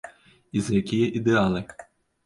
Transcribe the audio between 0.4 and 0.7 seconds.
І